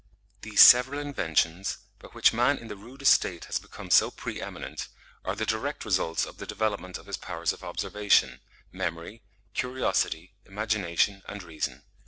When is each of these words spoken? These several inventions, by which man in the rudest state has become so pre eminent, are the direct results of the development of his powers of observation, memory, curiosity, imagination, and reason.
These 0.41 0.61
several 0.61 0.99
inventions, 0.99 1.77
by 1.99 2.07
which 2.07 2.33
man 2.33 2.57
in 2.57 2.69
the 2.69 2.75
rudest 2.75 3.13
state 3.13 3.45
has 3.45 3.59
become 3.59 3.91
so 3.91 4.09
pre 4.09 4.41
eminent, 4.41 4.87
are 5.23 5.35
the 5.35 5.45
direct 5.45 5.85
results 5.85 6.25
of 6.25 6.37
the 6.37 6.47
development 6.47 6.97
of 6.97 7.05
his 7.05 7.17
powers 7.17 7.53
of 7.53 7.63
observation, 7.63 8.39
memory, 8.71 9.21
curiosity, 9.53 10.33
imagination, 10.43 11.21
and 11.27 11.43
reason. 11.43 11.83